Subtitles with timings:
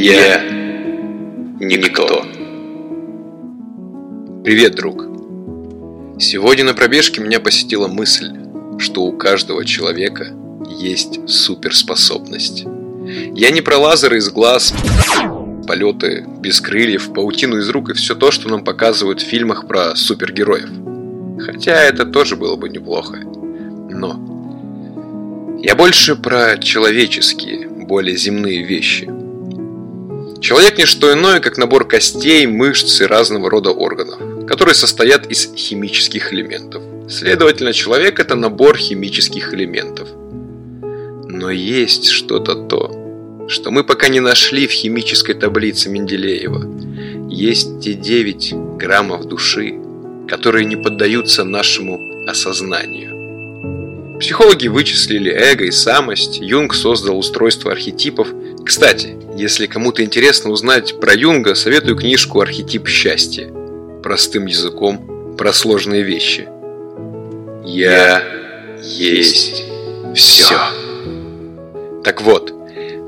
[0.00, 0.40] Я
[1.58, 2.24] никто.
[4.44, 5.04] Привет, друг.
[6.20, 8.30] Сегодня на пробежке меня посетила мысль,
[8.78, 10.28] что у каждого человека
[10.68, 12.64] есть суперспособность.
[13.34, 14.72] Я не про лазеры из глаз,
[15.66, 19.96] полеты без крыльев, паутину из рук и все то, что нам показывают в фильмах про
[19.96, 20.70] супергероев.
[21.44, 23.16] Хотя это тоже было бы неплохо.
[23.90, 29.17] Но я больше про человеческие, более земные вещи.
[30.40, 35.52] Человек не что иное, как набор костей, мышц и разного рода органов, которые состоят из
[35.54, 36.82] химических элементов.
[37.08, 40.08] Следовательно, человек– это набор химических элементов.
[41.28, 47.28] Но есть что-то то, что мы пока не нашли в химической таблице Менделеева.
[47.30, 49.74] Есть те 9 граммов души,
[50.28, 54.18] которые не поддаются нашему осознанию.
[54.20, 58.28] Психологи вычислили эго и самость, Юнг создал устройство архетипов.
[58.64, 63.48] Кстати, если кому-то интересно узнать про Юнга, советую книжку «Архетип счастья».
[64.02, 66.48] Простым языком про сложные вещи.
[67.64, 68.20] Я
[68.82, 69.62] есть
[70.16, 70.58] все.
[72.02, 72.52] Так вот,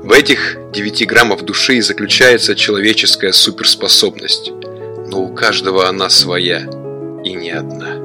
[0.03, 4.51] в этих 9 граммов души и заключается человеческая суперспособность.
[5.07, 6.61] Но у каждого она своя
[7.25, 7.97] и не одна.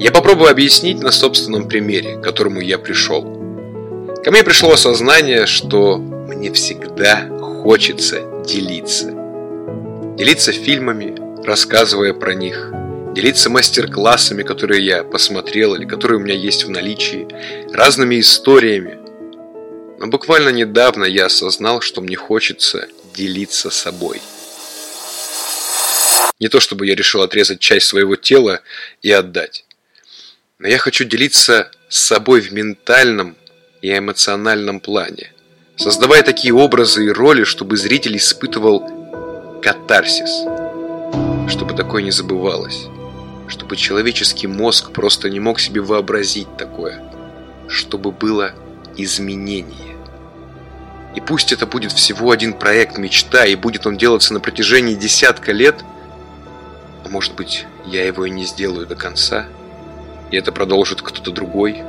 [0.00, 3.22] Я попробую объяснить на собственном примере, к которому я пришел.
[4.24, 7.28] Ко мне пришло осознание, что мне всегда
[7.62, 9.12] хочется делиться.
[10.18, 12.72] Делиться фильмами, рассказывая про них,
[13.14, 17.28] делиться мастер-классами, которые я посмотрел или которые у меня есть в наличии,
[17.72, 18.98] разными историями.
[19.98, 24.20] Но буквально недавно я осознал, что мне хочется делиться собой–
[26.42, 28.62] не то чтобы я решил отрезать часть своего тела
[29.00, 29.64] и отдать.
[30.58, 33.36] Но я хочу делиться с собой в ментальном
[33.80, 35.32] и эмоциональном плане,
[35.82, 40.44] создавая такие образы и роли, чтобы зритель испытывал катарсис,
[41.48, 42.86] чтобы такое не забывалось,
[43.48, 47.02] чтобы человеческий мозг просто не мог себе вообразить такое,
[47.68, 48.52] чтобы было
[48.96, 49.96] изменение.
[51.14, 55.52] И пусть это будет всего один проект мечта, и будет он делаться на протяжении десятка
[55.52, 55.76] лет–
[57.12, 59.44] может быть, я его и не сделаю до конца,
[60.30, 61.84] и это продолжит кто-то другой.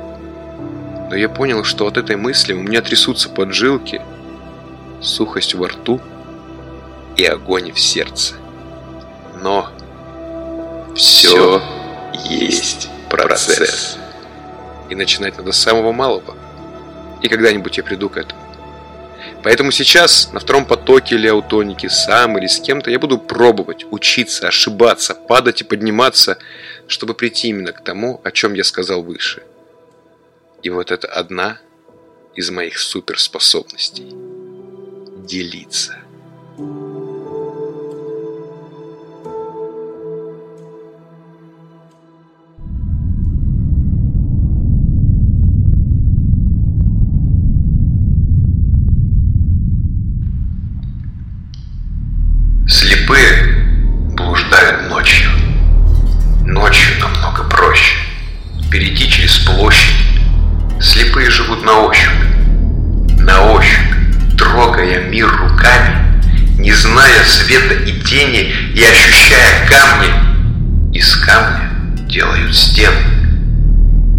[1.14, 4.02] Но я понял, что от этой мысли у меня трясутся поджилки,
[5.00, 6.00] сухость во рту
[7.16, 8.34] и огонь в сердце.
[9.40, 9.70] Но
[10.96, 11.62] все
[12.28, 13.96] есть процесс.
[14.90, 16.34] И начинать надо с самого малого.
[17.22, 18.40] И когда-нибудь я приду к этому.
[19.44, 24.48] Поэтому сейчас на втором потоке или аутонике сам или с кем-то я буду пробовать, учиться,
[24.48, 26.38] ошибаться, падать и подниматься,
[26.88, 29.44] чтобы прийти именно к тому, о чем я сказал выше.
[30.64, 31.58] И вот это одна
[32.34, 34.08] из моих суперспособностей–
[35.28, 35.98] делиться.
[58.74, 60.13] перейти через площадь.
[61.64, 62.12] На ощупь.
[63.18, 66.22] На ощупь, трогая мир руками,
[66.58, 70.94] не зная света и тени и ощущая камни.
[70.94, 71.70] Из камня
[72.08, 72.96] делают стены.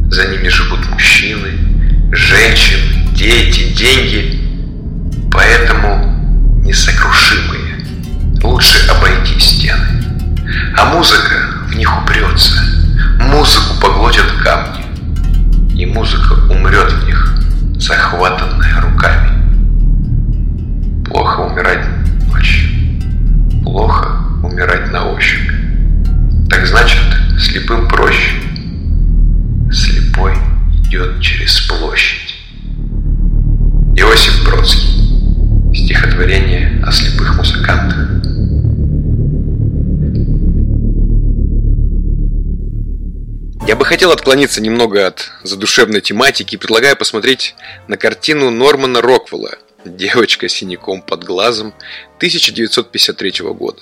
[0.09, 1.51] За ними живут мужчины,
[2.11, 4.41] женщины, дети, деньги.
[5.31, 7.85] Поэтому несокрушимые.
[8.44, 10.03] Лучше обойти стены.
[10.78, 12.53] А музыка в них упрется–
[13.19, 14.85] Музыку поглотят камни,
[15.75, 16.84] и музыка умрет
[17.85, 19.29] захватанная руками.
[21.06, 21.85] Плохо умирать
[22.28, 22.68] ночью,
[23.63, 24.07] плохо
[24.41, 25.51] умирать на ощупь.
[26.50, 27.00] Так значит,
[27.40, 28.31] слепым проще.
[29.72, 30.34] Слепой
[30.84, 32.35] идет через площадь.
[33.96, 35.76] Иосиф Бродский.
[35.76, 38.15] Стихотворение о слепых музыкантах.
[43.75, 47.55] Я бы хотел отклониться немного от задушевной тематики и предлагаю посмотреть
[47.89, 51.73] на картину Нормана Роквелла «Девочка с синяком под глазом»
[52.16, 53.81] 1953 года.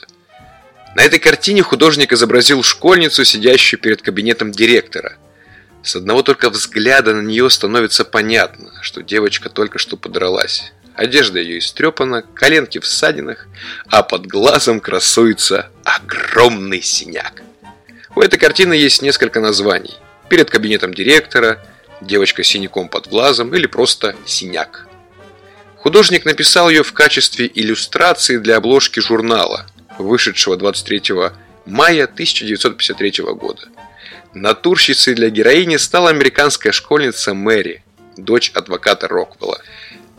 [0.95, 5.17] На этой картине художник изобразил школьницу, сидящую перед кабинетом директора.
[5.83, 10.73] С одного только взгляда на нее становится понятно, что девочка только что подралась.
[10.95, 13.45] Одежда ее истрепана, коленки в ссадинах,
[13.89, 17.43] а под глазом красуется огромный синяк.
[18.15, 19.95] У этой картины есть несколько названий.
[20.29, 21.59] Перед кабинетом директора,
[22.01, 24.87] девочка с синяком под глазом или просто синяк.
[25.77, 29.65] Художник написал ее в качестве иллюстрации для обложки журнала,
[29.97, 31.01] вышедшего 23
[31.65, 33.67] мая 1953 года.
[34.33, 37.83] Натурщицей для героини стала американская школьница Мэри,
[38.15, 39.59] дочь адвоката Роквелла.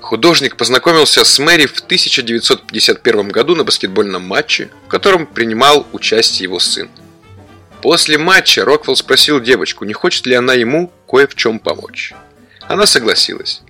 [0.00, 6.58] Художник познакомился с Мэри в 1951 году на баскетбольном матче, в котором принимал участие его
[6.58, 6.90] сын.
[7.84, 12.14] После матча Роквелл спросил девочку, не хочет ли она ему кое в чем помочь.
[12.62, 13.60] Она согласилась.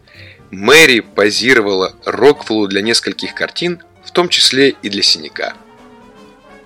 [0.52, 5.55] Мэри позировала Роквеллу для нескольких картин, в том числе и для синяка.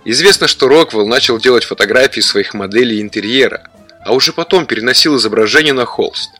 [0.04, 3.70] Известно, что Роквелл начал делать фотографии своих моделей интерьера,
[4.04, 6.32] а уже потом переносил изображение на холст.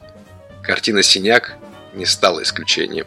[0.62, 1.56] Картина «Синяк»
[1.94, 3.06] не стала исключением.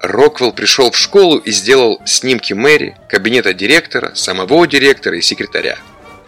[0.00, 5.78] Роквелл пришел в школу и сделал снимки Мэри, кабинета директора, самого директора и секретаря.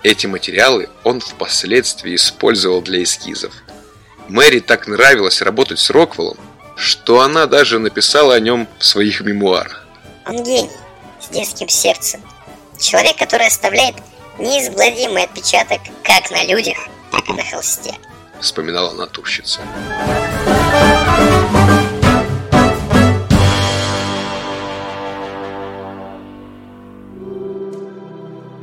[0.02, 3.52] Эти материалы он впоследствии использовал для эскизов.
[4.28, 6.38] Мэри так нравилось работать с Роквеллом,
[6.74, 9.86] что она даже написала о нем в своих мемуарах.
[10.26, 10.70] Он гений,
[11.20, 12.22] с детским сердцем.
[12.80, 13.96] Человек, который оставляет
[14.38, 16.78] неизгладимый отпечаток как на людях,
[17.12, 17.92] так и на холсте.
[18.40, 19.60] Вспоминала натурщица.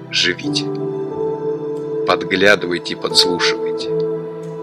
[0.10, 0.66] Живите.
[2.08, 3.90] Подглядывайте и подслушивайте.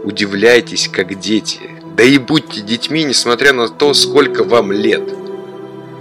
[0.02, 5.02] Удивляйтесь, как дети– да и будьте детьми, несмотря на то, сколько вам лет.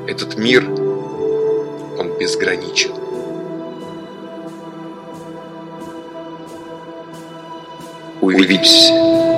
[0.07, 2.91] Этот мир, он безграничен.
[8.21, 9.32] Увидимся.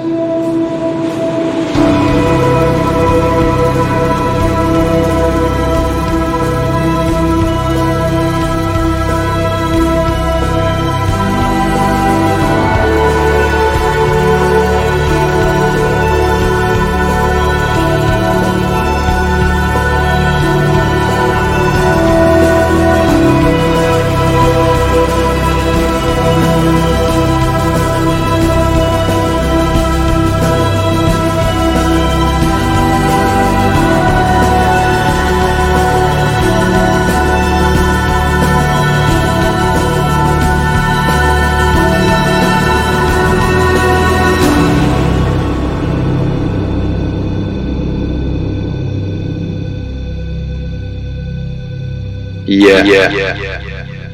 [52.45, 53.09] Я, я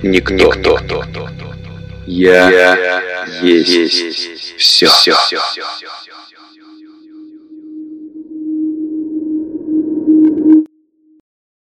[0.04, 0.54] никто.
[0.54, 0.80] никто.
[2.08, 3.02] Я, я
[3.42, 4.88] есть все.
[4.88, 5.38] все.